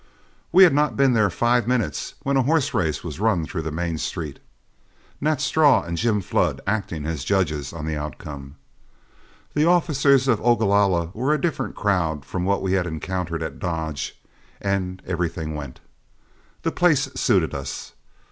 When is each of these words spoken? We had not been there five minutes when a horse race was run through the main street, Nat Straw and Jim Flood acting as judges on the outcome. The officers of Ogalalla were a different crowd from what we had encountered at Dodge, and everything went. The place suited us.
We 0.51 0.63
had 0.63 0.73
not 0.73 0.97
been 0.97 1.13
there 1.13 1.29
five 1.29 1.67
minutes 1.67 2.15
when 2.23 2.35
a 2.35 2.41
horse 2.41 2.73
race 2.73 3.03
was 3.03 3.19
run 3.19 3.45
through 3.45 3.61
the 3.61 3.71
main 3.71 3.99
street, 3.99 4.39
Nat 5.21 5.39
Straw 5.39 5.83
and 5.83 5.95
Jim 5.95 6.21
Flood 6.21 6.59
acting 6.65 7.05
as 7.05 7.23
judges 7.23 7.71
on 7.71 7.85
the 7.85 7.97
outcome. 7.97 8.55
The 9.53 9.65
officers 9.65 10.27
of 10.27 10.41
Ogalalla 10.41 11.11
were 11.13 11.35
a 11.35 11.39
different 11.39 11.75
crowd 11.75 12.25
from 12.25 12.45
what 12.45 12.63
we 12.63 12.73
had 12.73 12.87
encountered 12.87 13.43
at 13.43 13.59
Dodge, 13.59 14.19
and 14.59 15.03
everything 15.05 15.53
went. 15.53 15.79
The 16.63 16.71
place 16.71 17.07
suited 17.13 17.53
us. 17.53 17.93